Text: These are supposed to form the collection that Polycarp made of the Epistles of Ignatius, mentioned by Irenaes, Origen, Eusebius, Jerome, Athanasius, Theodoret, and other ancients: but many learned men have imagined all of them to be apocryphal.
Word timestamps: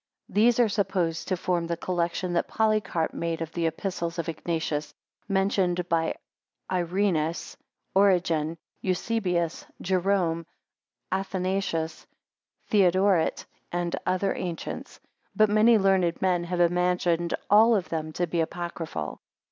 These 0.29 0.59
are 0.59 0.67
supposed 0.67 1.27
to 1.27 1.37
form 1.37 1.67
the 1.67 1.77
collection 1.77 2.33
that 2.33 2.47
Polycarp 2.47 3.13
made 3.13 3.39
of 3.39 3.51
the 3.51 3.67
Epistles 3.67 4.17
of 4.17 4.27
Ignatius, 4.27 4.95
mentioned 5.29 5.87
by 5.89 6.15
Irenaes, 6.71 7.55
Origen, 7.93 8.57
Eusebius, 8.81 9.67
Jerome, 9.79 10.47
Athanasius, 11.11 12.07
Theodoret, 12.71 13.45
and 13.71 13.95
other 14.03 14.33
ancients: 14.33 14.99
but 15.35 15.51
many 15.51 15.77
learned 15.77 16.19
men 16.19 16.45
have 16.45 16.61
imagined 16.61 17.35
all 17.47 17.75
of 17.75 17.89
them 17.89 18.11
to 18.13 18.25
be 18.25 18.41
apocryphal. 18.41 19.21